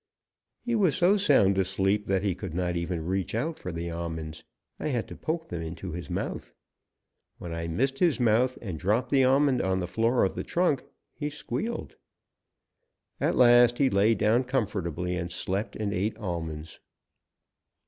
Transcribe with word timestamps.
He 0.63 0.73
was 0.73 0.95
so 0.97 1.15
sound 1.15 1.59
asleep 1.59 2.07
that 2.07 2.23
he 2.23 2.33
could 2.33 2.55
not 2.55 2.75
even 2.75 3.05
reach 3.05 3.35
out 3.35 3.59
for 3.59 3.71
the 3.71 3.91
almonds; 3.91 4.43
I 4.79 4.87
had 4.87 5.07
to 5.09 5.15
poke 5.15 5.49
them 5.49 5.61
into 5.61 5.91
his 5.91 6.09
mouth. 6.09 6.55
When 7.37 7.53
I 7.53 7.67
missed 7.67 7.99
his 7.99 8.19
mouth 8.19 8.57
and 8.63 8.79
dropped 8.79 9.11
the 9.11 9.23
almond 9.23 9.61
on 9.61 9.79
the 9.79 9.85
floor 9.85 10.23
of 10.25 10.33
the 10.33 10.43
trunk 10.43 10.83
he 11.13 11.29
squealed. 11.29 11.97
At 13.19 13.35
last 13.35 13.77
he 13.77 13.91
lay 13.91 14.15
down 14.15 14.43
comfortably 14.45 15.15
and 15.17 15.31
slept 15.31 15.75
and 15.75 15.93
ate 15.93 16.17
almonds. 16.17 16.79